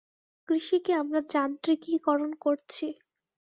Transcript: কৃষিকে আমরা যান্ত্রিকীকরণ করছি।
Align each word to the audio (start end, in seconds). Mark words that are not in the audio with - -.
কৃষিকে 0.49 0.91
আমরা 1.01 1.19
যান্ত্রিকীকরণ 1.33 2.31
করছি। 2.43 2.85